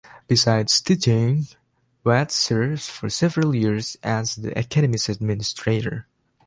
[0.27, 1.45] Besides teaching,
[2.03, 6.07] Watts served for several years as the Academy's administrator.